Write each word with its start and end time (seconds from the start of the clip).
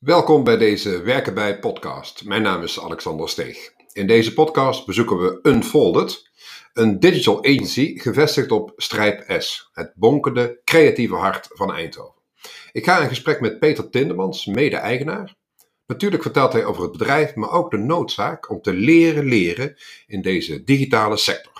Welkom 0.00 0.44
bij 0.44 0.56
deze 0.56 1.02
Werken 1.02 1.34
bij 1.34 1.58
podcast. 1.58 2.24
Mijn 2.24 2.42
naam 2.42 2.62
is 2.62 2.80
Alexander 2.80 3.28
Steeg. 3.28 3.72
In 3.92 4.06
deze 4.06 4.32
podcast 4.32 4.86
bezoeken 4.86 5.18
we 5.18 5.38
Unfolded, 5.42 6.30
een 6.72 7.00
digital 7.00 7.44
agency 7.44 7.98
gevestigd 7.98 8.50
op 8.50 8.72
Strijp 8.76 9.40
S, 9.40 9.70
het 9.72 9.92
bonkende 9.94 10.60
creatieve 10.64 11.14
hart 11.14 11.48
van 11.52 11.72
Eindhoven. 11.72 12.22
Ik 12.72 12.84
ga 12.84 13.00
in 13.00 13.08
gesprek 13.08 13.40
met 13.40 13.58
Peter 13.58 13.90
Tindemans, 13.90 14.46
mede-eigenaar. 14.46 15.36
Natuurlijk 15.90 16.22
vertelt 16.22 16.52
hij 16.52 16.64
over 16.64 16.82
het 16.82 16.92
bedrijf, 16.92 17.34
maar 17.34 17.52
ook 17.52 17.70
de 17.70 17.76
noodzaak 17.76 18.50
om 18.50 18.60
te 18.62 18.72
leren 18.72 19.24
leren 19.24 19.76
in 20.06 20.22
deze 20.22 20.64
digitale 20.64 21.16
sector. 21.16 21.52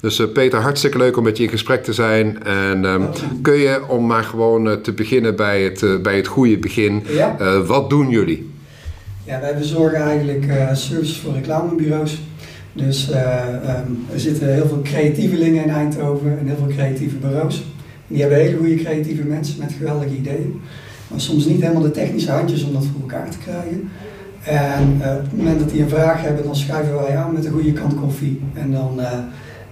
Dus 0.00 0.20
uh, 0.20 0.32
Peter, 0.32 0.60
hartstikke 0.60 0.98
leuk 0.98 1.16
om 1.16 1.24
met 1.24 1.36
je 1.36 1.42
in 1.42 1.48
gesprek 1.48 1.84
te 1.84 1.92
zijn. 1.92 2.42
En 2.42 2.84
um, 2.84 3.08
kun 3.42 3.56
je, 3.56 3.88
om 3.88 4.06
maar 4.06 4.24
gewoon 4.24 4.68
uh, 4.68 4.72
te 4.72 4.92
beginnen 4.92 5.36
bij 5.36 5.62
het, 5.62 5.82
uh, 5.82 6.00
bij 6.00 6.16
het 6.16 6.26
goede 6.26 6.58
begin, 6.58 7.02
Ja. 7.08 7.62
wat 7.62 7.90
doen 7.90 8.08
jullie? 8.08 8.50
Ja, 9.24 9.40
wij 9.40 9.56
verzorgen 9.56 10.00
eigenlijk 10.00 10.44
services 10.72 11.18
voor 11.18 11.34
reclamebureaus. 11.34 12.20
Dus 12.72 13.08
um, 13.08 13.14
er 14.12 14.20
zitten 14.20 14.54
heel 14.54 14.68
veel 14.68 14.82
creatievelingen 14.82 15.62
in 15.64 15.70
Eindhoven 15.70 16.38
en 16.38 16.46
heel 16.46 16.56
veel 16.56 16.74
creatieve 16.74 17.16
bureaus. 17.16 17.62
Die 18.06 18.20
hebben 18.20 18.38
hele 18.38 18.56
goede 18.56 18.74
creatieve 18.74 19.22
mensen 19.22 19.58
met 19.58 19.72
geweldige 19.78 20.16
ideeën. 20.16 20.60
Maar 21.08 21.20
soms 21.20 21.44
niet 21.44 21.60
helemaal 21.60 21.82
de 21.82 21.90
technische 21.90 22.30
handjes 22.30 22.64
om 22.64 22.72
dat 22.72 22.84
voor 22.84 23.00
elkaar 23.00 23.30
te 23.30 23.38
krijgen. 23.38 23.90
En 24.42 25.00
uh, 25.00 25.14
op 25.14 25.22
het 25.22 25.36
moment 25.36 25.58
dat 25.58 25.70
die 25.70 25.82
een 25.82 25.88
vraag 25.88 26.22
hebben, 26.22 26.44
dan 26.44 26.56
schuiven 26.56 26.94
wij 26.94 27.16
aan 27.16 27.32
met 27.32 27.44
een 27.44 27.52
goede 27.52 27.72
kant 27.72 28.00
koffie. 28.00 28.40
En 28.54 28.72
dan, 28.72 29.00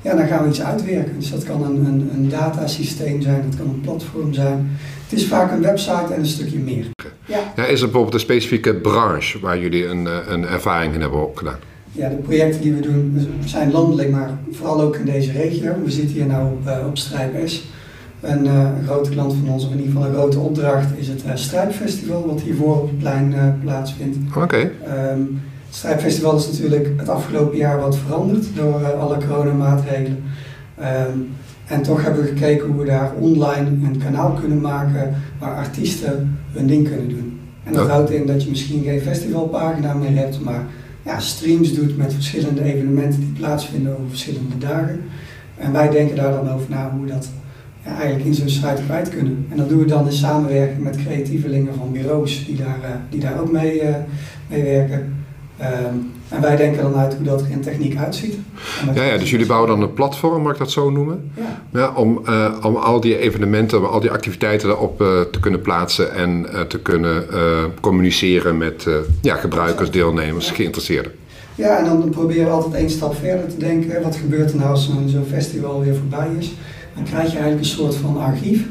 ja, 0.02 0.14
dan 0.14 0.26
gaan 0.26 0.42
we 0.42 0.48
iets 0.48 0.62
uitwerken. 0.62 1.18
Dus 1.18 1.30
dat 1.30 1.45
kan 1.45 1.64
een, 1.64 1.86
een, 1.86 2.10
een 2.14 2.28
datasysteem 2.28 3.22
zijn, 3.22 3.42
dat 3.50 3.59
kan 3.59 3.68
een 3.68 3.80
platform 3.80 4.32
zijn. 4.32 4.78
Het 5.09 5.18
is 5.18 5.26
vaak 5.26 5.52
een 5.52 5.62
website 5.62 6.14
en 6.14 6.20
een 6.20 6.26
stukje 6.26 6.59
meer. 6.59 6.86
Ja. 7.26 7.38
Ja, 7.56 7.64
is 7.64 7.80
er 7.80 7.87
bijvoorbeeld 7.87 8.14
een 8.14 8.20
specifieke 8.20 8.74
branche 8.74 9.40
waar 9.40 9.59
jullie 9.59 9.87
een, 9.87 10.09
een 10.32 10.46
ervaring 10.46 10.95
in 10.95 11.00
hebben 11.00 11.23
opgedaan? 11.23 11.59
Ja, 11.92 12.09
de 12.09 12.14
projecten 12.16 12.60
die 12.60 12.74
we 12.74 12.80
doen 12.80 13.29
zijn 13.45 13.70
landelijk, 13.70 14.10
maar 14.10 14.38
vooral 14.51 14.80
ook 14.80 14.96
in 14.96 15.04
deze 15.04 15.32
regio. 15.32 15.74
We 15.84 15.90
zitten 15.90 16.14
hier 16.14 16.26
nu 16.26 16.34
op, 16.34 16.66
uh, 16.66 16.87
op 16.87 16.98
Strijp 16.98 17.48
S. 17.48 17.64
Een, 18.20 18.45
uh, 18.45 18.52
een, 18.52 18.84
grote 18.86 19.10
klant 19.10 19.34
van 19.34 19.48
ons, 19.48 19.64
of 19.64 19.70
in 19.70 19.78
ieder 19.78 19.92
geval 19.92 20.09
een 20.09 20.14
grote 20.14 20.38
opdracht, 20.38 20.86
is 20.96 21.09
het 21.09 21.24
uh, 21.26 21.30
Strijpfestival, 21.34 22.26
wat 22.26 22.40
hiervoor 22.40 22.76
op 22.76 22.88
het 22.88 22.98
plein 22.98 23.58
plaatsvindt. 23.62 24.16
Oké. 24.28 24.42
Okay. 24.42 24.70
Um, 25.12 25.40
het 25.66 25.74
Strijpfestival 25.74 26.36
is 26.36 26.46
natuurlijk 26.46 26.90
het 26.96 27.08
afgelopen 27.08 27.56
jaar 27.56 27.80
wat 27.80 27.96
veranderd 27.96 28.46
door 28.54 28.92
alle 28.92 29.18
coronamaatregelen. 29.28 30.23
Um, 30.80 31.28
en 31.66 31.82
toch 31.82 32.02
hebben 32.02 32.23
we 32.23 32.28
gekeken 32.28 32.66
hoe 32.66 32.80
we 32.80 32.84
daar 32.84 33.12
online 33.18 33.68
een 33.68 34.00
kanaal 34.04 34.32
kunnen 34.32 34.60
maken 34.60 35.14
waar 35.38 35.56
artiesten 35.56 36.38
hun 36.52 36.66
ding 36.66 36.88
kunnen 36.88 37.08
doen. 37.08 37.40
En 37.64 37.73
dat 37.73 37.88
houdt 37.88 38.10
in 38.10 38.26
dat 38.26 38.42
je 38.42 38.51
misschien 38.51 38.82
geen 38.82 39.01
festivalpagina 39.01 39.95
meer 39.95 40.16
hebt, 40.16 40.40
maar 40.40 40.64
ja, 41.04 41.20
streams 41.20 41.74
doet 41.74 41.96
met 41.96 42.14
verschillende 42.14 42.62
evenementen 42.62 43.20
die 43.20 43.32
plaatsvinden 43.32 43.92
over 43.92 44.08
verschillende 44.08 44.58
dagen. 44.58 45.01
En 45.58 45.73
wij 45.73 45.90
denken 45.90 46.16
daar 46.16 46.32
dan 46.32 46.51
over 46.51 46.66
na 46.68 46.90
hoe 46.90 47.04
we 47.04 47.10
dat 47.10 47.28
ja, 47.87 47.92
eigenlijk 47.95 48.24
in 48.24 48.34
zo'n 48.34 48.48
site 48.48 48.82
kwijt 48.87 49.09
kunnen. 49.09 49.46
En 49.51 49.56
dat 49.56 49.68
doen 49.68 49.79
we 49.79 49.84
dan 49.84 50.06
in 50.06 50.12
samenwerking 50.12 50.82
met 50.82 50.96
creatievelingen 50.96 51.74
van 51.74 51.92
bureaus 51.92 52.46
die 52.46 52.56
daar, 52.56 52.79
uh, 52.82 52.88
die 53.10 53.20
daar 53.20 53.40
ook 53.40 53.52
mee, 53.52 53.82
uh, 53.82 53.88
mee 54.48 54.62
werken. 54.62 55.15
Um, 55.60 56.14
en 56.29 56.40
wij 56.40 56.57
denken 56.57 56.82
dan 56.82 56.96
uit 56.96 57.14
hoe 57.14 57.24
dat 57.24 57.40
er 57.40 57.51
in 57.51 57.60
techniek 57.60 57.96
uitziet. 57.96 58.34
Ja, 58.95 59.02
ja, 59.02 59.18
dus 59.18 59.30
jullie 59.30 59.46
bouwen 59.46 59.70
dan 59.70 59.82
een 59.82 59.92
platform, 59.92 60.42
mag 60.42 60.52
ik 60.52 60.59
dat 60.59 60.70
zo 60.70 60.90
noemen? 60.90 61.30
Ja. 61.37 61.62
Ja, 61.73 61.92
om, 61.95 62.23
uh, 62.29 62.52
om 62.62 62.76
al 62.76 63.01
die 63.01 63.18
evenementen, 63.18 63.79
om 63.79 63.84
al 63.84 64.00
die 64.00 64.10
activiteiten 64.10 64.69
erop 64.69 65.00
uh, 65.00 65.20
te 65.20 65.41
kunnen 65.41 65.60
plaatsen 65.60 66.14
en 66.14 66.47
uh, 66.53 66.60
te 66.60 66.78
kunnen 66.78 67.25
communiceren 67.81 68.59
met 68.59 68.87
ja, 69.20 69.37
gebruikers, 69.37 69.91
deelnemers, 69.91 70.48
Ja. 70.48 70.54
geïnteresseerden. 70.54 71.12
Ja, 71.54 71.78
en 71.78 71.84
dan 71.84 72.09
proberen 72.10 72.44
we 72.44 72.50
altijd 72.50 72.75
één 72.75 72.91
stap 72.91 73.14
verder 73.16 73.48
te 73.48 73.56
denken. 73.56 74.03
Wat 74.03 74.16
gebeurt 74.16 74.50
er 74.50 74.56
nou 74.56 74.70
als 74.70 74.87
zo'n 74.87 75.09
zo 75.09 75.22
festival 75.28 75.81
weer 75.81 75.94
voorbij 75.94 76.28
is? 76.38 76.54
Dan 76.96 77.04
krijg 77.04 77.32
je 77.32 77.38
eigenlijk 77.38 77.58
een 77.58 77.76
soort 77.78 77.94
van 77.94 78.18
archief. 78.20 78.64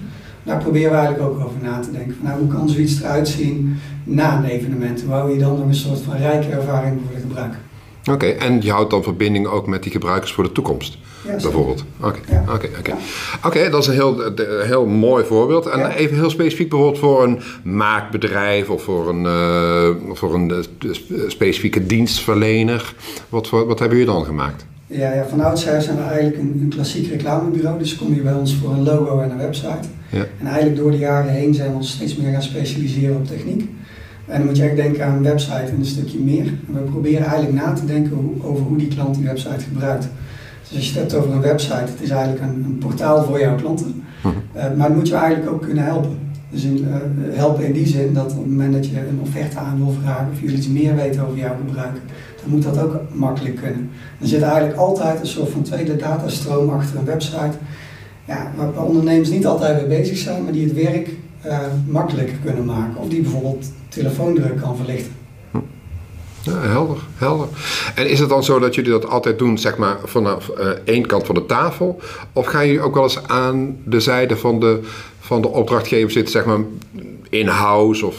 Daar 0.43 0.61
proberen 0.61 0.91
we 0.91 0.97
eigenlijk 0.97 1.29
ook 1.29 1.45
over 1.45 1.57
na 1.61 1.79
te 1.79 1.91
denken. 1.91 2.15
Van, 2.15 2.25
nou, 2.25 2.39
hoe 2.39 2.47
kan 2.47 2.69
zoiets 2.69 3.01
eruit 3.01 3.27
zien 3.27 3.77
na 4.03 4.37
een 4.37 4.45
evenement? 4.45 5.01
Hoe 5.01 5.13
hou 5.13 5.31
je 5.33 5.39
dan 5.39 5.57
nog 5.57 5.67
een 5.67 5.75
soort 5.75 5.99
van 6.01 6.15
rijke 6.15 6.47
ervaring 6.47 6.99
voor 7.05 7.15
de 7.15 7.21
gebruiker? 7.21 7.59
Oké, 8.01 8.11
okay, 8.11 8.37
en 8.37 8.61
je 8.61 8.71
houdt 8.71 8.89
dan 8.89 9.03
verbinding 9.03 9.47
ook 9.47 9.67
met 9.67 9.83
die 9.83 9.91
gebruikers 9.91 10.31
voor 10.33 10.43
de 10.43 10.51
toekomst, 10.51 10.97
Ja, 11.25 11.31
bijvoorbeeld? 11.31 11.83
Oké, 12.01 12.19
oké, 12.53 12.69
oké. 12.79 12.93
Oké, 13.45 13.69
dat 13.69 13.81
is 13.81 13.87
een 13.87 13.93
heel, 13.93 14.25
een 14.25 14.65
heel 14.65 14.85
mooi 14.85 15.25
voorbeeld. 15.25 15.65
En 15.65 15.79
Ja. 15.79 15.91
even 15.93 16.15
heel 16.15 16.29
specifiek 16.29 16.69
bijvoorbeeld 16.69 16.99
voor 16.99 17.23
een 17.23 17.39
maakbedrijf 17.63 18.69
of 18.69 18.83
voor 18.83 19.09
een, 19.09 19.23
uh, 19.23 20.15
voor 20.15 20.33
een 20.33 20.49
uh, 20.79 20.93
specifieke 21.27 21.85
dienstverlener. 21.85 22.93
Wat, 23.29 23.49
wat 23.49 23.79
hebben 23.79 23.97
jullie 23.97 24.13
dan 24.13 24.25
gemaakt? 24.25 24.65
Ja, 24.87 25.13
ja, 25.13 25.25
van 25.25 25.41
oudsher 25.41 25.81
zijn 25.81 25.97
we 25.97 26.03
eigenlijk 26.03 26.37
een, 26.37 26.59
een 26.61 26.69
klassiek 26.69 27.09
reclamebureau. 27.09 27.79
Dus 27.79 27.95
kom 27.95 28.13
je 28.13 28.21
bij 28.21 28.33
ons 28.33 28.55
voor 28.55 28.71
een 28.71 28.83
logo 28.83 29.19
en 29.19 29.31
een 29.31 29.37
website. 29.37 29.87
Ja. 30.09 30.25
En 30.39 30.45
eigenlijk 30.45 30.75
door 30.77 30.91
de 30.91 30.97
jaren 30.97 31.31
heen 31.31 31.53
zijn 31.53 31.69
we 31.69 31.75
ons 31.75 31.91
steeds 31.91 32.15
meer 32.15 32.31
gaan 32.31 32.43
specialiseren 32.43 33.15
op 33.15 33.27
techniek. 33.27 33.69
En 34.27 34.37
dan 34.37 34.45
moet 34.45 34.57
je 34.57 34.63
echt 34.63 34.75
denken 34.75 35.05
aan 35.05 35.15
een 35.15 35.23
website 35.23 35.71
en 35.71 35.79
een 35.79 35.85
stukje 35.85 36.19
meer. 36.19 36.45
En 36.45 36.73
we 36.73 36.79
proberen 36.79 37.25
eigenlijk 37.25 37.53
na 37.53 37.73
te 37.73 37.85
denken 37.85 38.15
hoe, 38.15 38.43
over 38.43 38.65
hoe 38.65 38.77
die 38.77 38.87
klant 38.87 39.15
die 39.15 39.25
website 39.25 39.63
gebruikt. 39.63 40.07
Dus 40.61 40.77
als 40.77 40.89
je 40.89 40.99
het 40.99 41.01
hebt 41.01 41.13
over 41.13 41.35
een 41.35 41.41
website, 41.41 41.91
het 41.91 42.01
is 42.01 42.09
eigenlijk 42.09 42.41
een, 42.41 42.63
een 42.63 42.77
portaal 42.77 43.23
voor 43.23 43.39
jouw 43.39 43.55
klanten. 43.55 44.03
Mhm. 44.23 44.33
Uh, 44.55 44.61
maar 44.77 44.87
dan 44.87 44.97
moet 44.97 45.07
je 45.07 45.15
eigenlijk 45.15 45.51
ook 45.51 45.61
kunnen 45.61 45.83
helpen. 45.83 46.17
Dus 46.49 46.63
in, 46.63 46.77
uh, 46.77 47.37
helpen 47.37 47.65
in 47.65 47.73
die 47.73 47.87
zin 47.87 48.13
dat 48.13 48.31
op 48.31 48.37
het 48.37 48.47
moment 48.47 48.73
dat 48.73 48.87
je 48.87 48.97
een 48.97 49.19
offerte 49.21 49.57
aan 49.57 49.77
wil 49.77 49.95
vragen 50.01 50.27
of 50.31 50.41
jullie 50.41 50.57
iets 50.57 50.67
meer 50.67 50.95
weten 50.95 51.25
over 51.25 51.37
jouw 51.37 51.55
gebruik, 51.65 51.95
dan 52.45 52.53
moet 52.53 52.63
dat 52.63 52.83
ook 52.83 52.95
makkelijk 53.13 53.55
kunnen. 53.55 53.91
Er 54.21 54.27
zit 54.27 54.41
eigenlijk 54.41 54.77
altijd 54.77 55.19
een 55.19 55.27
soort 55.27 55.49
van 55.49 55.61
tweede 55.61 55.95
datastroom 55.95 56.69
achter 56.69 56.97
een 56.97 57.05
website. 57.05 57.57
Ja, 58.27 58.51
waar, 58.55 58.83
ondernemers 58.83 59.29
niet 59.29 59.45
altijd 59.45 59.87
mee 59.87 59.97
bezig 59.99 60.17
zijn, 60.17 60.43
maar 60.43 60.53
die 60.53 60.63
het 60.63 60.73
werk 60.73 61.09
uh, 61.45 61.59
makkelijker 61.87 62.37
kunnen 62.43 62.65
maken. 62.65 63.01
Of 63.01 63.07
die 63.07 63.21
bijvoorbeeld 63.21 63.65
telefoondruk 63.89 64.61
kan 64.61 64.75
verlichten. 64.75 65.11
Ja, 66.41 66.59
helder, 66.59 66.97
helder. 67.15 67.47
En 67.95 68.09
is 68.09 68.19
het 68.19 68.29
dan 68.29 68.43
zo 68.43 68.59
dat 68.59 68.75
jullie 68.75 68.91
dat 68.91 69.07
altijd 69.07 69.39
doen, 69.39 69.57
zeg 69.57 69.77
maar, 69.77 69.97
vanaf 70.03 70.51
uh, 70.59 70.67
één 70.83 71.05
kant 71.05 71.25
van 71.25 71.35
de 71.35 71.45
tafel? 71.45 71.99
Of 72.33 72.45
gaan 72.45 72.65
jullie 72.65 72.81
ook 72.81 72.93
wel 72.93 73.03
eens 73.03 73.27
aan 73.27 73.77
de 73.85 73.99
zijde 73.99 74.37
van 74.37 74.59
de, 74.59 74.79
van 75.19 75.41
de 75.41 75.47
opdrachtgever 75.47 76.11
zitten, 76.11 76.31
zeg 76.31 76.45
maar, 76.45 76.59
in-house 77.29 78.05
of 78.05 78.15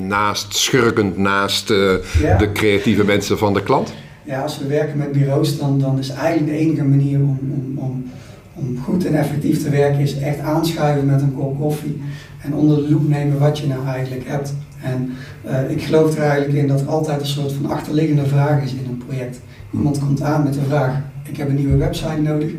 naast, 0.00 0.56
schurkend 0.56 1.16
naast 1.16 1.70
uh, 1.70 1.92
Ja. 2.20 2.36
de 2.36 2.52
creatieve 2.52 3.04
mensen 3.04 3.38
van 3.38 3.54
de 3.54 3.62
klant? 3.62 3.92
Ja, 4.24 4.42
als 4.42 4.58
we 4.58 4.66
werken 4.66 4.98
met 4.98 5.12
bureaus, 5.12 5.58
dan, 5.58 5.78
dan 5.80 5.98
is 5.98 6.08
eigenlijk 6.08 6.52
de 6.52 6.58
enige 6.58 6.84
manier 6.84 7.18
om, 7.18 7.38
om, 7.52 7.78
om, 7.78 8.10
om 8.54 8.78
goed 8.84 9.06
en 9.06 9.14
effectief 9.14 9.62
te 9.62 9.70
werken, 9.70 10.00
is 10.00 10.18
echt 10.18 10.38
aanschuiven 10.38 11.06
met 11.06 11.20
een 11.22 11.34
kop 11.34 11.58
koffie 11.58 12.02
en 12.42 12.54
onder 12.54 12.76
de 12.76 12.90
loep 12.90 13.08
nemen 13.08 13.38
wat 13.38 13.58
je 13.58 13.66
nou 13.66 13.86
eigenlijk 13.86 14.28
hebt. 14.28 14.54
En 14.82 15.12
uh, 15.46 15.70
ik 15.70 15.82
geloof 15.82 16.16
er 16.16 16.22
eigenlijk 16.22 16.58
in 16.58 16.68
dat 16.68 16.80
er 16.80 16.88
altijd 16.88 17.20
een 17.20 17.26
soort 17.26 17.52
van 17.52 17.70
achterliggende 17.70 18.26
vraag 18.26 18.62
is 18.62 18.72
in 18.72 18.86
een 18.88 19.02
project. 19.06 19.40
Iemand 19.72 19.98
komt 19.98 20.22
aan 20.22 20.42
met 20.44 20.54
de 20.54 20.60
vraag, 20.68 20.94
ik 21.28 21.36
heb 21.36 21.48
een 21.48 21.54
nieuwe 21.54 21.76
website 21.76 22.20
nodig, 22.20 22.50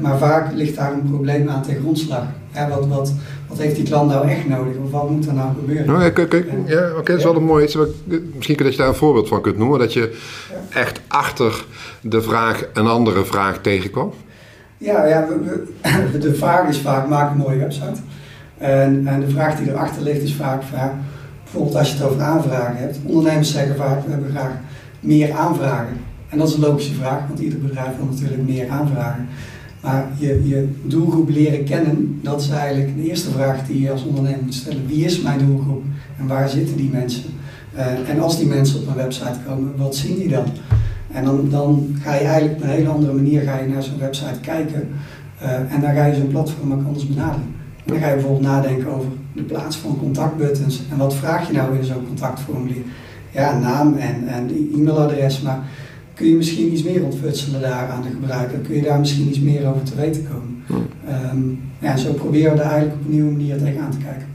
maar 0.00 0.18
vaak 0.18 0.52
ligt 0.52 0.76
daar 0.76 0.92
een 0.92 1.10
probleem 1.10 1.48
aan 1.48 1.62
ten 1.62 1.76
grondslag. 1.80 2.24
Ja, 2.54 2.68
wat, 2.68 2.86
wat, 2.86 3.12
wat 3.48 3.58
heeft 3.58 3.76
die 3.76 3.84
klant 3.84 4.10
nou 4.10 4.28
echt 4.28 4.48
nodig 4.48 4.76
of 4.84 4.90
wat 4.90 5.10
moet 5.10 5.26
er 5.26 5.34
nou 5.34 5.54
gebeuren? 5.60 5.86
Nou, 5.86 6.00
ja, 6.00 6.06
oké, 6.06 6.20
okay, 6.20 6.44
ja, 6.66 6.90
okay, 6.90 7.02
dat 7.04 7.18
is 7.18 7.24
wel 7.24 7.36
een 7.36 7.44
mooi 7.44 7.64
iets. 7.64 7.76
Misschien 8.34 8.56
dat 8.56 8.72
je 8.72 8.78
daar 8.78 8.88
een 8.88 8.94
voorbeeld 8.94 9.28
van 9.28 9.42
kunt 9.42 9.56
noemen, 9.56 9.78
dat 9.78 9.92
je 9.92 10.18
echt 10.70 11.00
achter 11.08 11.64
de 12.00 12.22
vraag 12.22 12.64
een 12.72 12.86
andere 12.86 13.24
vraag 13.24 13.58
tegenkwam. 13.60 14.12
Ja, 14.78 15.06
ja 15.06 15.26
we, 15.28 15.64
we, 16.12 16.18
de 16.18 16.34
vraag 16.34 16.68
is 16.68 16.78
vaak, 16.78 17.08
maak 17.08 17.30
een 17.30 17.36
mooie 17.36 17.58
website. 17.58 18.00
En, 18.58 19.06
en 19.06 19.20
de 19.20 19.28
vraag 19.28 19.56
die 19.56 19.70
erachter 19.70 20.02
ligt 20.02 20.22
is 20.22 20.34
vaak, 20.34 20.62
vaak 20.62 20.92
bijvoorbeeld 21.42 21.76
als 21.76 21.90
je 21.90 21.96
het 21.96 22.06
over 22.06 22.22
aanvragen 22.22 22.76
hebt. 22.76 22.98
Ondernemers 23.04 23.52
zeggen 23.52 23.76
vaak, 23.76 24.04
we 24.04 24.10
hebben 24.10 24.30
graag 24.30 24.52
meer 25.00 25.32
aanvragen. 25.32 25.96
En 26.28 26.38
dat 26.38 26.48
is 26.48 26.54
een 26.54 26.60
logische 26.60 26.94
vraag, 26.94 27.26
want 27.28 27.40
ieder 27.40 27.58
bedrijf 27.58 27.96
wil 27.96 28.06
natuurlijk 28.10 28.42
meer 28.42 28.68
aanvragen. 28.68 29.28
Maar 29.80 30.08
je, 30.18 30.68
doelgroep 30.82 31.28
leren 31.28 31.64
kennen, 31.64 32.18
dat 32.22 32.40
is 32.40 32.48
eigenlijk 32.48 32.96
de 32.96 33.08
eerste 33.08 33.30
vraag 33.30 33.66
die 33.66 33.80
je 33.80 33.90
als 33.90 34.04
ondernemer 34.04 34.42
moet 34.42 34.54
stellen. 34.54 34.86
Wie 34.86 35.04
is 35.04 35.20
mijn 35.20 35.46
doelgroep 35.46 35.82
en 36.18 36.26
waar 36.26 36.48
zitten 36.48 36.76
die 36.76 36.90
mensen? 36.90 37.24
Uh, 37.74 38.08
en 38.08 38.20
als 38.20 38.38
die 38.38 38.46
mensen 38.46 38.80
op 38.80 38.86
een 38.86 38.94
website 38.94 39.38
komen, 39.46 39.76
wat 39.76 39.96
zien 39.96 40.18
die 40.18 40.28
dan? 40.28 40.44
En 41.12 41.24
dan, 41.24 41.48
dan 41.50 41.96
ga 42.02 42.14
je 42.14 42.24
eigenlijk 42.24 42.56
op 42.56 42.62
een 42.62 42.68
hele 42.68 42.88
andere 42.88 43.12
manier 43.12 43.42
ga 43.42 43.58
je 43.58 43.68
naar 43.68 43.82
zo'n 43.82 43.98
website 43.98 44.40
kijken. 44.40 44.88
Uh, 45.42 45.74
en 45.74 45.80
dan 45.80 45.94
ga 45.94 46.04
je 46.04 46.14
zo'n 46.14 46.28
platform 46.28 46.72
ook 46.72 46.86
anders 46.86 47.06
benaderen. 47.06 47.54
En 47.84 47.92
dan 47.92 47.98
ga 47.98 48.08
je 48.08 48.14
bijvoorbeeld 48.14 48.42
nadenken 48.42 48.94
over 48.94 49.08
de 49.32 49.42
plaats 49.42 49.76
van 49.76 49.98
contactbuttons. 49.98 50.82
En 50.90 50.96
wat 50.96 51.14
vraag 51.14 51.46
je 51.46 51.52
nou 51.52 51.78
in 51.78 51.84
zo'n 51.84 52.06
contactformulier? 52.06 52.82
Ja, 53.30 53.58
naam 53.58 53.96
en, 53.96 54.28
en 54.28 54.50
e-mailadres, 54.74 55.40
maar 55.40 55.58
kun 56.20 56.28
je 56.28 56.36
misschien 56.36 56.72
iets 56.72 56.82
meer 56.82 57.04
ontfutselen 57.04 57.60
daar 57.60 57.88
aan 57.88 58.02
de 58.02 58.08
gebruiker? 58.08 58.58
Kun 58.58 58.74
je 58.74 58.82
daar 58.82 58.98
misschien 58.98 59.28
iets 59.28 59.40
meer 59.40 59.68
over 59.68 59.82
te 59.82 59.96
weten 59.96 60.26
komen? 60.28 60.64
Hmm. 60.66 60.86
Um, 61.32 61.60
ja, 61.78 61.96
zo 61.96 62.12
proberen 62.12 62.52
we 62.52 62.58
er 62.58 62.66
eigenlijk 62.66 62.94
op 63.00 63.04
een 63.04 63.10
nieuwe 63.10 63.30
manier 63.30 63.58
tegenaan 63.58 63.90
te 63.90 63.98
kijken. 63.98 64.26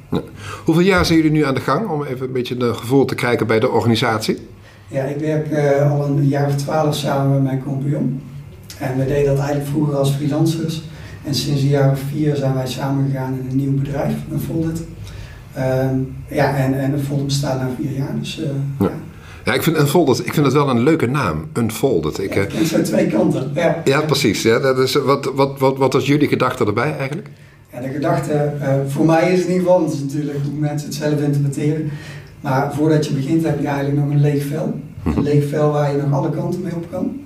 Hoeveel 0.66 0.84
jaar 0.84 1.06
zijn 1.06 1.18
jullie 1.18 1.34
nu 1.34 1.46
aan 1.46 1.54
de 1.54 1.60
gang 1.60 1.88
om 1.90 2.04
even 2.04 2.28
een 2.28 2.34
beetje 2.34 2.60
een 2.60 2.76
gevoel 2.76 3.06
te 3.06 3.16
krijgen 3.16 3.48
bij 3.48 3.60
de 3.60 3.70
organisatie? 3.70 4.38
Ja, 4.88 5.04
ik 5.04 5.20
werk 5.20 5.52
uh, 5.52 5.92
al 5.92 6.06
een 6.06 6.28
jaar 6.28 6.48
of 6.48 6.56
twaalf 6.56 6.96
samen 6.96 7.34
met 7.34 7.44
mijn 7.44 7.64
compagnon. 7.64 8.22
En 8.80 8.98
we 8.98 9.06
deden 9.06 9.26
dat 9.26 9.38
eigenlijk 9.38 9.70
vroeger 9.70 9.96
als 9.96 10.12
freelancers. 10.12 10.84
En 11.24 11.36
sinds 11.36 11.62
een 11.62 11.68
jaar 11.68 11.92
of 11.92 12.00
vier 12.12 12.36
zijn 12.36 12.54
wij 12.54 12.68
samengegaan 12.68 13.38
in 13.40 13.50
een 13.50 13.58
nieuw 13.58 13.74
bedrijf, 13.74 14.14
een 14.32 14.40
Foldit. 14.40 14.84
Um, 15.58 16.16
ja, 16.30 16.56
en, 16.56 16.80
en 16.80 16.94
een 16.94 17.00
Foldit 17.00 17.26
bestaat 17.26 17.60
na 17.60 17.70
vier 17.82 17.92
jaar. 17.92 18.16
Dus, 18.20 18.40
uh, 18.40 18.46
ja. 18.80 18.92
Ja, 19.46 19.54
ik 19.54 19.64
vind 19.64 19.78
Unfolded, 19.78 20.26
ik 20.26 20.34
vind 20.34 20.46
het 20.46 20.56
wel 20.56 20.70
een 20.70 20.84
leuke 20.84 21.08
naam. 21.08 21.46
Unfolded. 21.54 22.20
Ik, 22.20 22.34
ja, 22.34 22.42
het 22.42 22.68
zijn 22.68 22.84
twee 22.84 23.08
kanten. 23.08 23.52
Ja, 23.54 23.82
ja 23.84 24.02
precies. 24.02 24.42
Ja, 24.42 24.60
dat 24.60 24.80
is, 24.80 24.94
wat, 24.94 25.32
wat, 25.36 25.60
wat, 25.60 25.78
wat 25.78 25.94
was 25.94 26.08
jullie 26.08 26.28
gedachte 26.28 26.66
erbij 26.66 26.98
eigenlijk? 26.98 27.30
Ja, 27.74 27.82
de 27.82 27.90
gedachte, 27.90 28.54
uh, 28.62 28.74
voor 28.88 29.06
mij 29.06 29.32
is 29.32 29.40
het 29.40 29.48
in 29.48 29.54
ieder 29.54 29.68
geval, 29.68 29.84
het 29.84 29.94
is 29.94 30.00
natuurlijk 30.00 30.38
hoe 30.44 30.60
mensen 30.60 30.88
het 30.88 30.98
zelf 30.98 31.20
interpreteren. 31.20 31.90
Maar 32.42 32.74
voordat 32.74 33.08
je 33.08 33.14
begint 33.14 33.44
heb 33.44 33.62
je 33.62 33.68
eigenlijk 33.68 33.98
nog 33.98 34.10
een 34.10 34.22
leeg 34.22 34.44
vel. 34.44 34.80
Een 35.04 35.12
mhm. 35.12 35.22
leeg 35.22 35.50
vel 35.50 35.72
waar 35.72 35.92
je 35.92 36.02
nog 36.02 36.12
alle 36.12 36.30
kanten 36.30 36.62
mee 36.62 36.76
op 36.76 36.92
kan. 36.92 37.20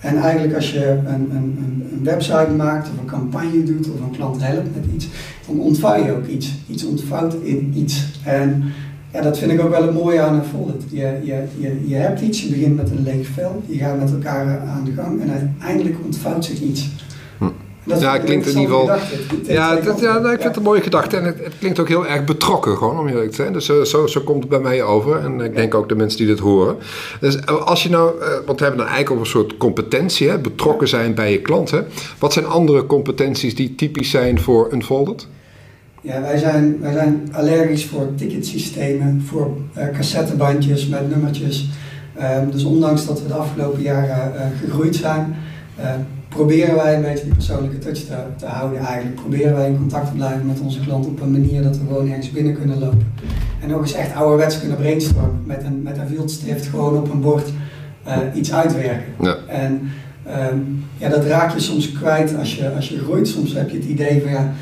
En 0.00 0.16
eigenlijk 0.16 0.54
als 0.54 0.72
je 0.72 0.86
een, 0.86 1.30
een, 1.30 1.56
een 1.92 2.00
website 2.04 2.50
maakt 2.56 2.88
of 2.88 2.98
een 2.98 3.06
campagne 3.06 3.62
doet 3.62 3.90
of 3.90 4.00
een 4.00 4.16
klant 4.16 4.42
helpt 4.42 4.74
met 4.74 4.84
iets, 4.94 5.08
dan 5.46 5.58
ontvouw 5.58 6.04
je 6.04 6.12
ook 6.12 6.26
iets. 6.26 6.54
Iets 6.68 6.84
ontvouwt 6.84 7.34
in 7.42 7.72
iets. 7.76 8.04
En 8.24 8.72
ja, 9.12 9.20
dat 9.20 9.38
vind 9.38 9.52
ik 9.52 9.60
ook 9.60 9.70
wel 9.70 9.88
een 9.88 9.94
mooie 9.94 10.20
aan 10.20 10.34
een 10.34 10.44
folder. 10.44 10.74
Je, 10.88 11.18
je, 11.22 11.44
je, 11.58 11.88
je 11.88 11.94
hebt 11.94 12.20
iets, 12.20 12.42
je 12.42 12.48
begint 12.48 12.76
met 12.76 12.90
een 12.90 13.02
leeg 13.02 13.26
vel, 13.26 13.62
je 13.66 13.78
gaat 13.78 13.98
met 13.98 14.12
elkaar 14.12 14.58
aan 14.58 14.84
de 14.84 14.92
gang 14.92 15.22
en 15.22 15.30
uiteindelijk 15.30 15.96
ontvouwt 16.04 16.44
zich 16.44 16.60
iets. 16.60 16.90
Dat 17.84 18.00
ja, 18.00 18.12
het 18.12 18.24
klinkt 18.24 18.46
in 18.46 18.60
ieder 18.60 18.76
geval. 18.76 18.96
Ja, 19.42 19.74
dat, 19.76 20.00
ja 20.00 20.18
nou, 20.18 20.32
ik 20.32 20.40
vind 20.40 20.42
het 20.42 20.56
een 20.56 20.62
mooie 20.62 20.80
gedachte. 20.80 21.16
En 21.16 21.24
het, 21.24 21.44
het, 21.44 21.52
klinkt 21.58 21.78
ook 21.78 21.88
heel 21.88 22.06
erg 22.06 22.24
betrokken, 22.24 22.76
gewoon 22.76 22.98
om 22.98 23.08
eerlijk 23.08 23.30
te 23.30 23.36
zijn. 23.36 23.52
Dus 23.52 23.68
uh, 23.68 23.82
zo, 23.82 24.06
zo 24.06 24.20
komt 24.20 24.40
het 24.40 24.48
bij 24.48 24.60
mij 24.60 24.82
over. 24.82 25.18
En 25.18 25.40
ik 25.40 25.54
denk 25.54 25.74
ook 25.74 25.88
de 25.88 25.94
mensen 25.94 26.18
die 26.18 26.26
dit 26.26 26.38
horen. 26.38 26.76
Dus 27.20 27.36
eh, 27.36 27.66
als 27.66 27.82
je 27.82 27.90
nou, 27.90 28.20
uh, 28.20 28.26
want 28.46 28.58
we 28.58 28.64
hebben 28.64 28.76
dan 28.76 28.94
eigenlijk 28.94 29.10
over 29.10 29.22
een 29.22 29.30
soort 29.30 29.56
competentie, 29.56 30.28
hè, 30.28 30.38
betrokken 30.38 30.88
zijn 30.88 31.14
bij 31.14 31.32
je 31.32 31.40
klanten. 31.40 31.86
Wat 32.18 32.32
zijn 32.32 32.46
andere 32.46 32.86
competenties 32.86 33.54
die 33.54 33.74
typisch 33.74 34.10
zijn 34.10 34.40
voor 34.40 34.72
Unfolded? 34.72 35.26
Ja, 36.04 36.20
wij 36.20 36.38
zijn, 36.38 36.80
wij 36.80 36.92
zijn 36.92 37.28
allergisch 37.32 37.86
voor 37.86 38.14
ticketsystemen, 38.14 39.22
voor 39.26 39.56
uh, 39.78 39.88
cassettebandjes 39.88 40.88
met 40.88 41.10
nummertjes. 41.10 41.68
Um, 42.40 42.50
dus 42.50 42.64
ondanks 42.64 43.06
dat 43.06 43.22
we 43.22 43.28
de 43.28 43.34
afgelopen 43.34 43.82
jaren 43.82 44.32
uh, 44.34 44.40
gegroeid 44.60 44.96
zijn, 44.96 45.34
uh, 45.78 45.90
proberen 46.28 46.74
wij 46.74 46.94
een 46.94 47.02
beetje 47.02 47.24
die 47.24 47.34
persoonlijke 47.34 47.78
touch 47.78 47.98
te, 47.98 48.16
te, 48.36 48.46
houden 48.46 48.78
eigenlijk. 48.78 49.14
Proberen 49.14 49.54
wij 49.54 49.68
in 49.68 49.76
contact 49.76 50.06
te 50.06 50.12
blijven 50.12 50.46
met 50.46 50.60
onze 50.60 50.80
klant 50.80 51.06
op 51.06 51.20
een 51.20 51.30
manier 51.30 51.62
dat 51.62 51.78
we 51.78 51.86
gewoon 51.86 52.08
ergens 52.08 52.30
binnen 52.30 52.54
kunnen 52.54 52.78
lopen. 52.78 53.12
En 53.60 53.68
nog 53.68 53.80
eens 53.80 53.94
echt 53.94 54.14
ouderwets 54.14 54.60
kunnen 54.60 54.76
brainstormen 54.76 55.42
met 55.44 55.64
een, 55.64 55.82
met 55.82 55.98
een 55.98 56.08
viltstift 56.08 56.66
gewoon 56.66 56.96
op 56.96 57.12
een 57.12 57.20
bord 57.20 57.48
iets 58.34 58.52
uitwerken. 58.52 59.12
Ja. 59.20 59.36
En 59.48 59.90
um, 60.52 60.84
ja, 60.96 61.08
dat 61.08 61.24
raak 61.24 61.52
je 61.52 61.60
soms 61.60 61.92
kwijt 61.92 62.36
als 62.38 62.54
je, 62.54 62.70
als 62.70 62.88
je 62.88 62.98
groeit. 62.98 63.28
Soms 63.28 63.52
heb 63.52 63.70
je 63.70 63.76
het 63.76 63.86
idee 63.86 64.22
van 64.22 64.30
ja, 64.30 64.52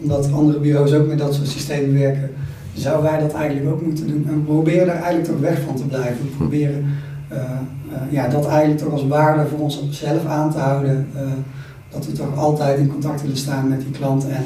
omdat 0.00 0.32
andere 0.32 0.58
bureaus 0.58 0.92
ook 0.92 1.06
met 1.06 1.18
dat 1.18 1.34
soort 1.34 1.48
systemen 1.48 1.98
werken, 1.98 2.30
zouden 2.72 3.10
wij 3.10 3.20
dat 3.20 3.32
eigenlijk 3.32 3.70
ook 3.70 3.82
moeten 3.82 4.06
doen. 4.06 4.26
En 4.28 4.44
proberen 4.44 4.86
daar 4.86 5.02
eigenlijk 5.02 5.24
toch 5.24 5.40
weg 5.40 5.60
van 5.60 5.76
te 5.76 5.86
blijven. 5.86 6.22
We 6.22 6.36
proberen 6.36 6.86
uh, 7.32 7.38
uh, 7.38 8.12
ja, 8.12 8.28
dat 8.28 8.46
eigenlijk 8.46 8.80
toch 8.80 8.92
als 8.92 9.06
waarde 9.06 9.48
voor 9.48 9.58
onszelf 9.58 10.26
aan 10.26 10.50
te 10.50 10.58
houden. 10.58 11.06
Uh, 11.14 11.20
dat 11.90 12.06
we 12.06 12.12
toch 12.12 12.36
altijd 12.36 12.78
in 12.78 12.88
contact 12.88 13.22
willen 13.22 13.36
staan 13.36 13.68
met 13.68 13.80
die 13.80 13.90
klant 13.90 14.28
en 14.28 14.44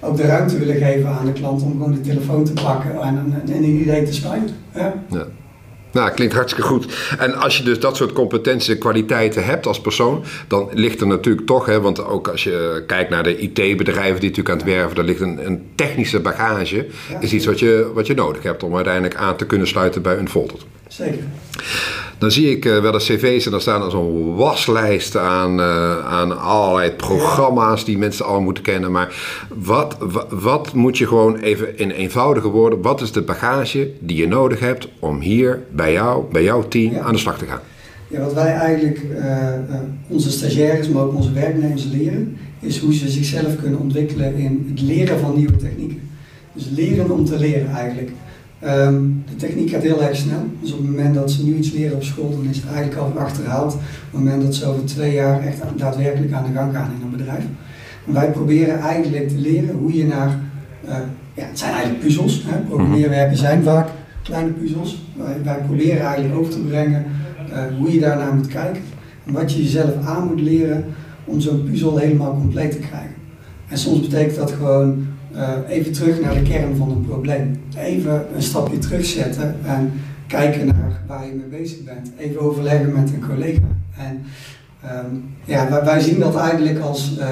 ook 0.00 0.16
de 0.16 0.22
ruimte 0.22 0.58
willen 0.58 0.76
geven 0.76 1.08
aan 1.08 1.26
de 1.26 1.32
klant 1.32 1.62
om 1.62 1.70
gewoon 1.70 1.92
de 1.92 2.00
telefoon 2.00 2.44
te 2.44 2.52
pakken 2.52 3.00
en, 3.02 3.18
en, 3.18 3.52
en 3.52 3.56
een 3.56 3.80
idee 3.80 4.02
te 4.02 4.12
spuiten. 4.12 4.54
Ja. 4.74 4.94
Nou, 5.92 6.10
klinkt 6.10 6.34
hartstikke 6.34 6.68
goed. 6.68 6.86
En 7.18 7.34
als 7.34 7.56
je 7.56 7.64
dus 7.64 7.80
dat 7.80 7.96
soort 7.96 8.12
competenties 8.12 8.68
en 8.68 8.78
kwaliteiten 8.78 9.44
hebt 9.44 9.66
als 9.66 9.80
persoon, 9.80 10.24
dan 10.48 10.68
ligt 10.72 11.00
er 11.00 11.06
natuurlijk 11.06 11.46
toch, 11.46 11.66
hè, 11.66 11.80
want 11.80 12.04
ook 12.04 12.28
als 12.28 12.44
je 12.44 12.84
kijkt 12.86 13.10
naar 13.10 13.22
de 13.22 13.38
IT-bedrijven 13.38 14.20
die 14.20 14.28
natuurlijk 14.28 14.48
aan 14.48 14.66
het 14.66 14.76
werven, 14.76 14.96
daar 14.96 15.04
ligt 15.04 15.20
een, 15.20 15.46
een 15.46 15.62
technische 15.74 16.20
bagage, 16.20 16.86
is 17.20 17.32
iets 17.32 17.46
wat 17.46 17.58
je, 17.58 17.90
wat 17.94 18.06
je 18.06 18.14
nodig 18.14 18.42
hebt 18.42 18.62
om 18.62 18.74
uiteindelijk 18.74 19.14
aan 19.14 19.36
te 19.36 19.46
kunnen 19.46 19.66
sluiten 19.66 20.02
bij 20.02 20.12
een 20.12 20.20
Unfolded. 20.20 20.60
Zeker. 20.88 21.24
Dan 22.22 22.30
zie 22.30 22.50
ik 22.50 22.64
uh, 22.64 22.78
wel 22.78 22.92
eens 22.94 23.06
cv's 23.06 23.44
en 23.44 23.50
dan 23.50 23.60
staan 23.60 23.82
er 23.82 23.90
zo'n 23.90 24.34
waslijst 24.34 25.16
aan, 25.16 25.60
uh, 25.60 26.06
aan 26.06 26.40
allerlei 26.40 26.90
programma's 26.90 27.84
die 27.84 27.98
mensen 27.98 28.24
al 28.24 28.40
moeten 28.40 28.62
kennen. 28.62 28.92
Maar 28.92 29.14
wat, 29.54 29.96
wat, 30.30 30.72
moet 30.72 30.98
je 30.98 31.06
gewoon 31.06 31.36
even 31.36 31.78
in 31.78 31.90
eenvoudige 31.90 32.48
woorden, 32.48 32.82
wat 32.82 33.00
is 33.00 33.12
de 33.12 33.22
bagage 33.22 33.90
die 33.98 34.16
je 34.16 34.28
nodig 34.28 34.60
hebt 34.60 34.88
om 34.98 35.20
hier 35.20 35.62
bij 35.70 35.92
jou, 35.92 36.24
bij 36.32 36.42
jouw 36.42 36.68
team 36.68 36.96
aan 36.96 37.12
de 37.12 37.18
slag 37.18 37.38
te 37.38 37.46
gaan? 37.46 37.60
Ja, 38.08 38.20
wat 38.20 38.34
wij 38.34 38.52
eigenlijk 38.52 39.00
uh, 39.10 39.48
onze 40.08 40.30
stagiaires, 40.30 40.88
maar 40.88 41.02
ook 41.02 41.14
onze 41.14 41.32
werknemers 41.32 41.84
leren, 41.92 42.36
is 42.60 42.78
hoe 42.78 42.94
ze 42.94 43.08
zichzelf 43.08 43.56
kunnen 43.56 43.80
ontwikkelen 43.80 44.34
in 44.34 44.66
het 44.70 44.80
leren 44.80 45.18
van 45.18 45.36
nieuwe 45.36 45.56
technieken. 45.56 46.00
Dus 46.52 46.68
leren 46.74 47.10
om 47.10 47.24
te 47.24 47.38
leren 47.38 47.70
eigenlijk. 47.70 48.10
Um, 48.64 49.24
de 49.30 49.36
techniek 49.36 49.70
gaat 49.70 49.82
heel 49.82 50.02
erg 50.02 50.16
snel. 50.16 50.46
Dus 50.60 50.72
op 50.72 50.78
het 50.78 50.88
moment 50.88 51.14
dat 51.14 51.30
ze 51.30 51.44
nu 51.44 51.54
iets 51.54 51.72
leren 51.72 51.96
op 51.96 52.02
school, 52.02 52.30
dan 52.30 52.50
is 52.50 52.56
het 52.56 52.66
eigenlijk 52.66 52.96
al 52.96 53.12
achterhaald. 53.18 53.74
Op 53.74 53.80
het 54.10 54.20
moment 54.20 54.42
dat 54.42 54.54
ze 54.54 54.66
over 54.66 54.84
twee 54.84 55.12
jaar 55.12 55.40
echt 55.40 55.58
daadwerkelijk 55.76 56.32
aan 56.32 56.44
de 56.44 56.58
gang 56.58 56.74
gaan 56.74 56.90
in 56.96 57.04
een 57.04 57.16
bedrijf. 57.16 57.44
En 58.06 58.12
wij 58.12 58.30
proberen 58.30 58.78
eigenlijk 58.78 59.28
te 59.28 59.38
leren 59.38 59.74
hoe 59.74 59.96
je 59.96 60.06
naar, 60.06 60.40
uh, 60.84 60.94
ja, 61.34 61.44
het 61.44 61.58
zijn 61.58 61.72
eigenlijk 61.72 62.02
puzzels. 62.02 62.44
Hè? 62.46 63.36
Zijn 63.36 63.62
vaak 63.62 63.88
kleine 64.22 64.50
puzzels. 64.50 65.04
Wij, 65.16 65.36
wij 65.44 65.58
proberen 65.66 66.00
eigenlijk 66.00 66.34
over 66.34 66.52
te 66.52 66.58
brengen 66.58 67.04
uh, 67.48 67.78
hoe 67.78 67.92
je 67.92 68.00
daarnaar 68.00 68.34
moet 68.34 68.46
kijken. 68.48 68.82
En 69.26 69.32
wat 69.32 69.52
je 69.52 69.62
jezelf 69.62 70.06
aan 70.06 70.26
moet 70.26 70.40
leren 70.40 70.84
om 71.24 71.40
zo'n 71.40 71.64
puzzel 71.70 71.96
helemaal 71.96 72.34
compleet 72.34 72.70
te 72.70 72.78
krijgen. 72.78 73.14
En 73.68 73.78
soms 73.78 74.00
betekent 74.00 74.36
dat 74.36 74.50
gewoon 74.50 75.06
uh, 75.34 75.48
even 75.68 75.92
terug 75.92 76.20
naar 76.20 76.34
de 76.34 76.42
kern 76.42 76.76
van 76.76 76.88
het 76.88 77.06
probleem. 77.06 77.60
Even 77.76 78.26
een 78.34 78.42
stapje 78.42 78.78
terugzetten 78.78 79.56
en 79.64 79.92
kijken 80.26 80.66
naar 80.66 81.02
waar 81.06 81.26
je 81.26 81.32
mee 81.32 81.60
bezig 81.60 81.84
bent. 81.84 82.12
Even 82.18 82.40
overleggen 82.40 82.92
met 82.92 83.12
een 83.12 83.28
collega. 83.28 83.68
En 83.96 84.22
um, 84.84 85.24
ja, 85.44 85.70
wij, 85.70 85.84
wij, 85.84 86.00
zien 86.00 86.18
dat 86.18 86.36
eigenlijk 86.36 86.78
als, 86.78 87.16
uh, 87.18 87.26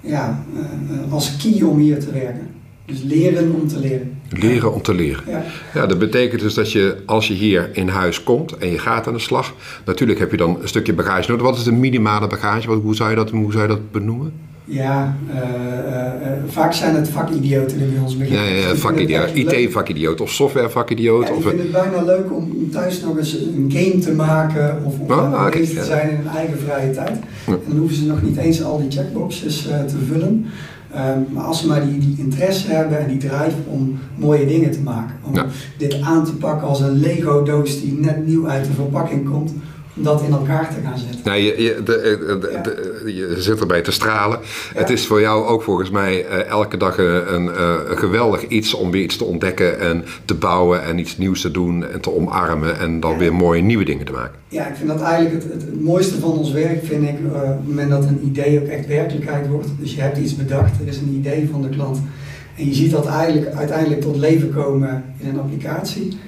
ja, 0.00 0.44
uh, 0.90 1.12
als 1.12 1.36
key 1.36 1.62
om 1.62 1.78
hier 1.78 2.00
te 2.00 2.12
werken. 2.12 2.54
Dus 2.84 3.02
leren 3.02 3.54
om 3.54 3.68
te 3.68 3.78
leren. 3.78 4.18
Leren 4.28 4.74
om 4.74 4.82
te 4.82 4.94
leren. 4.94 5.24
Ja. 5.26 5.42
ja, 5.74 5.86
dat 5.86 5.98
betekent 5.98 6.40
dus 6.40 6.54
dat 6.54 6.72
je 6.72 7.02
als 7.06 7.28
je 7.28 7.34
hier 7.34 7.70
in 7.72 7.88
huis 7.88 8.22
komt 8.22 8.56
en 8.56 8.68
je 8.68 8.78
gaat 8.78 9.06
aan 9.06 9.12
de 9.12 9.18
slag, 9.18 9.54
natuurlijk 9.84 10.18
heb 10.18 10.30
je 10.30 10.36
dan 10.36 10.58
een 10.62 10.68
stukje 10.68 10.94
bagage 10.94 11.30
nodig. 11.30 11.46
Wat 11.46 11.56
is 11.56 11.64
de 11.64 11.72
minimale 11.72 12.26
bagage? 12.26 12.70
Hoe 12.70 12.94
zou 12.94 13.10
je 13.10 13.16
dat, 13.16 13.30
hoe 13.30 13.52
zou 13.52 13.62
je 13.62 13.68
dat 13.68 13.90
benoemen? 13.90 14.32
Ja, 14.68 15.16
uh, 15.28 15.34
uh, 15.36 16.32
vaak 16.46 16.72
zijn 16.72 16.94
het 16.94 17.08
vakidioten 17.08 17.78
die 17.78 17.86
bij 17.86 18.02
ons 18.02 18.16
beginnen. 18.16 18.44
Ja, 18.44 18.68
ja 18.68 18.74
vakidioot. 18.74 19.34
IT-vakidioot 19.34 20.20
of 20.20 20.30
software-vakidioot. 20.30 21.28
Ja, 21.28 21.34
ik 21.34 21.42
vind 21.42 21.58
het 21.58 21.72
bijna 21.72 22.02
leuk 22.02 22.32
om 22.32 22.70
thuis 22.70 23.00
nog 23.00 23.18
eens 23.18 23.32
een 23.32 23.72
game 23.74 23.98
te 23.98 24.12
maken 24.12 24.82
of 24.84 24.98
om 24.98 25.10
okay, 25.10 25.50
te 25.50 25.84
zijn 25.84 26.10
in 26.10 26.16
hun 26.16 26.28
eigen 26.36 26.58
vrije 26.58 26.90
tijd. 26.90 27.18
En 27.46 27.60
dan 27.68 27.78
hoeven 27.78 27.96
ze 27.96 28.06
nog 28.06 28.22
niet 28.22 28.36
eens 28.36 28.62
al 28.62 28.78
die 28.78 28.90
checkboxes 28.90 29.62
te 29.62 29.96
vullen. 30.08 30.46
Um, 30.96 31.26
maar 31.32 31.44
als 31.44 31.60
ze 31.60 31.66
maar 31.66 31.86
die, 31.86 31.98
die, 31.98 32.14
interesse 32.18 32.72
hebben 32.72 32.98
en 32.98 33.08
die 33.08 33.18
drive 33.18 33.56
om 33.66 33.98
mooie 34.16 34.46
dingen 34.46 34.70
te 34.70 34.80
maken. 34.80 35.16
Om 35.22 35.34
dit 35.76 36.00
aan 36.00 36.24
te 36.24 36.32
pakken 36.34 36.68
als 36.68 36.80
een 36.80 36.98
Lego-doos 36.98 37.80
die 37.80 37.92
net 37.92 38.26
nieuw 38.26 38.48
uit 38.48 38.64
de 38.64 38.72
verpakking 38.72 39.30
komt 39.30 39.50
om 39.50 39.60
dat 39.98 40.22
in 40.22 40.32
elkaar 40.32 40.74
te 40.74 40.80
gaan 40.84 40.98
zetten. 40.98 41.20
Nou, 41.24 41.38
je, 41.38 41.62
je, 41.62 41.82
de, 41.82 43.02
je 43.04 43.34
zit 43.38 43.60
erbij 43.60 43.82
te 43.82 43.90
stralen. 43.90 44.38
Het 44.74 44.90
is 44.90 45.06
voor 45.06 45.20
jou 45.20 45.46
ook 45.46 45.62
volgens 45.62 45.90
mij 45.90 46.26
uh, 46.28 46.48
elke 46.48 46.76
dag 46.76 46.98
een, 46.98 47.34
een, 47.34 47.44
uh, 47.44 47.74
geweldig 47.86 48.46
iets 48.46 48.74
om 48.74 48.90
weer 48.90 49.02
iets 49.02 49.16
te 49.16 49.24
ontdekken 49.24 49.80
en 49.80 50.04
te 50.24 50.34
bouwen 50.34 50.84
en 50.84 50.98
iets 50.98 51.18
nieuws 51.18 51.40
te 51.40 51.50
doen 51.50 51.86
en 51.86 52.00
te 52.00 52.14
omarmen 52.14 52.78
en 52.78 53.00
dan 53.00 53.18
weer 53.18 53.34
mooie 53.34 53.62
nieuwe 53.62 53.84
dingen 53.84 54.06
te 54.06 54.12
maken. 54.12 54.38
Ja, 54.48 54.66
ik 54.66 54.76
vind 54.76 54.88
dat 54.88 55.00
eigenlijk 55.00 55.42
het, 55.42 55.52
het, 55.52 55.82
mooiste 55.82 56.20
van 56.20 56.30
ons 56.30 56.52
werk, 56.52 56.84
vind 56.84 57.02
ik, 57.02 57.20
uh, 57.20 57.32
op 57.32 57.42
het 57.42 57.68
moment 57.68 57.90
dat 57.90 58.04
een 58.04 58.20
idee 58.24 58.60
ook 58.60 58.66
echt 58.66 58.86
werkelijkheid 58.86 59.48
wordt. 59.48 59.68
Dus 59.78 59.94
je 59.94 60.00
hebt 60.00 60.18
iets 60.18 60.36
bedacht, 60.36 60.80
er 60.80 60.86
is 60.86 60.98
een 60.98 61.14
idee 61.14 61.48
van 61.52 61.62
de 61.62 61.68
klant. 61.68 61.98
En 62.56 62.66
je 62.66 62.74
ziet 62.74 62.90
dat 62.90 63.06
eigenlijk 63.06 63.54
uiteindelijk 63.54 64.00
tot 64.00 64.16
leven 64.16 64.52
komen 64.52 65.04
in 65.16 65.28
een 65.28 65.40
applicatie. 65.40 66.18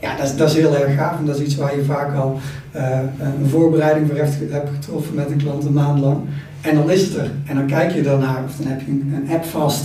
Ja, 0.00 0.16
dat 0.16 0.26
is, 0.26 0.36
dat 0.36 0.50
is 0.50 0.56
heel 0.56 0.76
erg 0.76 0.94
gaaf 0.94 1.18
en 1.18 1.26
dat 1.26 1.36
is 1.38 1.44
iets 1.44 1.56
waar 1.56 1.76
je 1.76 1.84
vaak 1.84 2.16
al 2.16 2.38
uh, 2.76 2.98
een 3.18 3.48
voorbereiding 3.48 4.06
voor 4.08 4.16
hebt 4.16 4.36
getroffen 4.74 5.14
met 5.14 5.30
een 5.30 5.36
klant 5.36 5.64
een 5.64 5.72
maand 5.72 6.00
lang. 6.00 6.18
En 6.60 6.74
dan 6.74 6.90
is 6.90 7.02
het 7.02 7.16
er. 7.16 7.30
En 7.46 7.54
dan 7.56 7.66
kijk 7.66 7.92
je 7.92 8.02
daarnaar, 8.02 8.44
of 8.44 8.56
dan 8.56 8.66
heb 8.66 8.80
je 8.80 8.90
een, 8.90 9.28
app 9.30 9.44
vast. 9.44 9.84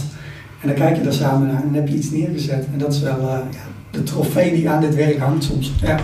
En 0.61 0.67
dan 0.67 0.77
kijk 0.77 0.95
je 0.95 1.03
daar 1.03 1.13
samen 1.13 1.47
naar 1.47 1.55
en 1.55 1.63
dan 1.63 1.73
heb 1.73 1.87
je 1.87 1.95
iets 1.95 2.11
neergezet. 2.11 2.65
En 2.73 2.79
dat 2.79 2.93
is 2.93 3.01
wel 3.01 3.19
uh, 3.19 3.37
ja, 3.51 3.65
de 3.91 4.03
trofee 4.03 4.53
die 4.53 4.69
aan 4.69 4.81
dit 4.81 4.95
werk 4.95 5.17
hangt 5.17 5.43
soms. 5.43 5.73
Ja. 5.81 5.99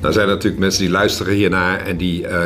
Nou 0.00 0.12
zijn 0.12 0.28
er 0.28 0.34
natuurlijk 0.34 0.60
mensen 0.60 0.80
die 0.80 0.90
luisteren 0.90 1.34
hiernaar 1.34 1.80
en 1.86 1.96
die 1.96 2.22
uh, 2.22 2.38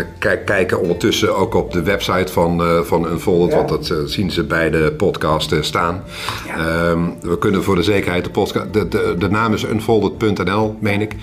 kijken 0.44 0.80
ondertussen 0.80 1.36
ook 1.36 1.54
op 1.54 1.72
de 1.72 1.82
website 1.82 2.32
van, 2.32 2.60
uh, 2.60 2.80
van 2.80 3.06
Unfolded, 3.06 3.50
ja. 3.50 3.56
want 3.56 3.68
dat 3.68 3.88
uh, 3.88 3.98
zien 4.04 4.30
ze 4.30 4.44
bij 4.44 4.70
de 4.70 4.94
podcast 4.96 5.54
staan. 5.60 6.02
Ja. 6.46 6.88
Um, 6.90 7.14
we 7.20 7.38
kunnen 7.38 7.62
voor 7.62 7.76
de 7.76 7.82
zekerheid 7.82 8.24
de 8.24 8.30
podcast, 8.30 8.72
de, 8.72 8.88
de, 8.88 9.14
de 9.18 9.30
naam 9.30 9.52
is 9.52 9.64
unfolded.nl, 9.64 10.76
meen 10.80 11.00
ik. 11.00 11.16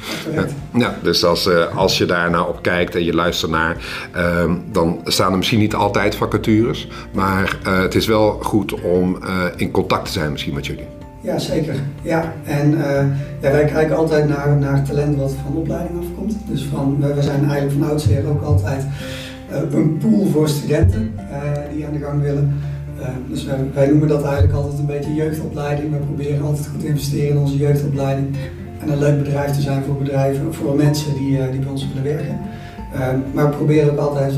ja, 0.74 0.98
dus 1.02 1.24
als, 1.24 1.50
als 1.76 1.98
je 1.98 2.06
daar 2.06 2.30
nou 2.30 2.48
op 2.48 2.62
kijkt 2.62 2.96
en 2.96 3.04
je 3.04 3.14
luistert 3.14 3.52
naar, 3.52 3.78
um, 4.18 4.64
dan 4.72 5.02
staan 5.04 5.32
er 5.32 5.38
misschien 5.38 5.60
niet 5.60 5.76
altijd 5.76 6.16
vacatures, 6.16 6.88
maar 7.14 7.58
het 7.64 7.96
is 7.96 8.08
wel 8.08 8.40
goed 8.42 8.82
om 8.82 9.20
in 9.56 9.72
contact 9.72 10.06
te 10.06 10.12
zijn 10.12 10.32
misschien 10.32 10.54
met 10.54 10.66
jullie. 10.66 10.97
Ja, 11.28 11.40
zeker. 11.40 11.76
Ja, 12.02 12.34
en 12.44 12.72
uh, 12.72 12.82
ja, 13.42 13.52
wij 13.52 13.66
kijken 13.66 13.96
altijd 13.96 14.28
naar, 14.28 14.58
naar 14.58 14.84
talent 14.84 15.18
wat 15.18 15.34
van 15.44 15.56
opleiding 15.56 16.00
afkomt. 16.00 16.38
Dus 16.50 16.64
van, 16.64 16.98
we, 17.00 17.22
zijn 17.22 17.50
eigenlijk 17.50 17.72
van 17.72 17.90
oudsher 17.90 18.30
ook 18.30 18.42
altijd 18.42 18.86
uh, 19.52 19.58
een 19.72 19.98
pool 19.98 20.26
voor 20.26 20.50
studenten 20.50 21.14
uh, 21.18 21.52
die 21.74 21.86
aan 21.86 21.94
de 21.94 22.00
gang 22.00 22.22
willen. 22.22 22.54
dus 23.30 23.46
wij, 23.46 23.58
wij, 23.74 23.88
noemen 23.88 24.08
dat 24.08 24.24
eigenlijk 24.24 24.54
altijd 24.54 24.80
een 24.80 24.86
beetje 24.86 25.14
jeugdopleiding. 25.14 25.92
We 25.92 25.98
proberen 25.98 26.46
altijd 26.46 26.68
goed 26.68 26.80
te 26.80 26.88
investeren 26.88 27.30
in 27.30 27.38
onze 27.38 27.58
jeugdopleiding. 27.58 28.36
En 28.80 28.90
een 28.92 29.00
leuk 29.00 29.24
bedrijf 29.24 29.52
te 29.52 29.62
zijn 29.62 29.84
voor 29.84 29.98
bedrijven, 29.98 30.54
voor 30.54 30.76
mensen 30.76 31.14
die, 31.14 31.50
die 31.52 31.60
bij 31.60 31.72
ons 31.72 31.88
willen 31.88 32.18
werken. 32.18 32.40
maar 33.34 33.50
we 33.50 33.56
proberen 33.56 33.92
ook 33.92 34.00
altijd 34.00 34.34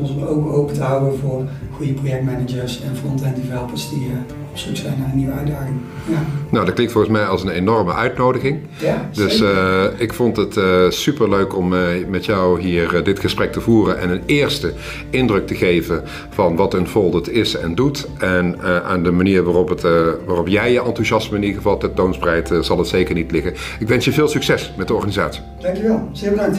onze 0.00 0.26
ogen 0.26 0.50
open 0.50 0.74
te 0.74 0.82
houden 0.82 1.18
voor 1.18 1.44
goede 1.70 1.92
projectmanagers 1.92 2.82
en 2.82 2.96
front-end 2.96 3.36
developers 3.36 3.88
die 3.88 4.10
op 4.54 4.60
zoek 4.60 4.76
zijn 4.76 4.94
naar 4.98 5.08
een 5.10 5.16
nieuwe 5.16 5.32
uitdaging. 5.32 5.76
Ja. 6.10 6.24
Nou, 6.50 6.64
dat 6.64 6.74
klinkt 6.74 6.92
volgens 6.92 7.12
mij 7.12 7.26
als 7.26 7.42
een 7.42 7.48
enorme 7.48 7.92
uitnodiging. 7.92 8.60
Ja, 8.78 9.08
dus 9.12 9.40
uh, 9.40 9.84
ik 9.96 10.12
vond 10.12 10.36
het 10.36 10.56
uh, 10.56 10.90
super 10.90 11.28
leuk 11.28 11.56
om 11.56 11.72
uh, 11.72 11.80
met 12.08 12.24
jou 12.24 12.60
hier 12.60 13.04
dit 13.04 13.20
gesprek 13.20 13.52
te 13.52 13.60
voeren 13.60 13.98
en 13.98 14.10
een 14.10 14.22
eerste 14.26 14.72
indruk 15.10 15.46
te 15.46 15.54
geven 15.54 16.02
van 16.30 16.56
wat 16.56 16.74
Unfolded 16.74 17.28
is 17.28 17.56
en 17.56 17.74
doet. 17.74 18.08
En 18.18 18.60
aan 18.84 19.02
de 19.02 19.10
manier 19.10 19.42
waarop, 19.42 19.68
het, 19.68 19.82
waarop 20.26 20.48
jij 20.48 20.72
je 20.72 20.82
enthousiasme 20.82 21.36
in 21.36 21.42
ieder 21.42 21.56
geval 21.56 21.78
tentoonspreidt, 21.78 22.52
zal 22.60 22.78
het 22.78 22.88
zeker 22.88 23.14
niet 23.14 23.30
liggen. 23.30 23.52
Ik 23.78 23.88
wens 23.88 24.04
je 24.04 24.12
veel 24.12 24.28
succes 24.28 24.72
met 24.76 24.88
de 24.88 24.94
organisatie. 24.94 25.42
Dankjewel, 25.60 26.08
zeer 26.12 26.30
bedankt. 26.30 26.58